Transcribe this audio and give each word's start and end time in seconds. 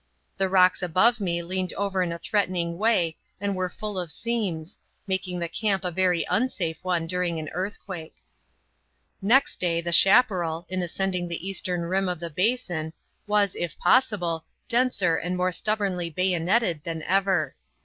The 0.35 0.49
rocks 0.49 0.81
above 0.81 1.19
me 1.19 1.43
leaned 1.43 1.73
over 1.73 2.01
in 2.01 2.11
a 2.11 2.17
threatening 2.17 2.79
way 2.79 3.17
and 3.39 3.55
were 3.55 3.69
full 3.69 3.99
of 3.99 4.11
seams, 4.11 4.79
making 5.05 5.37
the 5.37 5.47
camp 5.47 5.83
a 5.83 5.91
very 5.91 6.25
unsafe 6.27 6.79
one 6.83 7.05
during 7.05 7.37
an 7.37 7.49
earthquake. 7.53 8.15
Next 9.21 9.59
day 9.59 9.79
the 9.79 9.91
chaparral, 9.91 10.65
in 10.69 10.81
ascending 10.81 11.27
the 11.27 11.47
eastern 11.47 11.81
rim 11.81 12.09
of 12.09 12.19
the 12.19 12.31
basin, 12.31 12.93
was, 13.27 13.55
if 13.55 13.77
possible, 13.77 14.43
denser 14.67 15.17
and 15.17 15.37
more 15.37 15.51
stubbornly 15.51 16.09
bayoneted 16.09 16.83
than 16.83 17.03
ever. 17.03 17.55